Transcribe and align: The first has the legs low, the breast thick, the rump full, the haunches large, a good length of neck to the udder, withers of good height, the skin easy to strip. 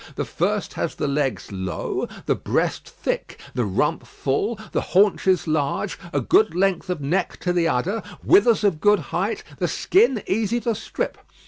The 0.15 0.25
first 0.25 0.73
has 0.73 0.95
the 0.95 1.07
legs 1.07 1.51
low, 1.51 2.07
the 2.25 2.33
breast 2.33 2.89
thick, 2.89 3.39
the 3.53 3.65
rump 3.65 4.07
full, 4.07 4.59
the 4.71 4.81
haunches 4.81 5.47
large, 5.47 5.99
a 6.11 6.19
good 6.19 6.55
length 6.55 6.89
of 6.89 7.01
neck 7.01 7.37
to 7.41 7.53
the 7.53 7.67
udder, 7.67 8.01
withers 8.23 8.63
of 8.63 8.81
good 8.81 8.97
height, 9.13 9.43
the 9.59 9.67
skin 9.67 10.23
easy 10.25 10.59
to 10.61 10.73
strip. 10.73 11.19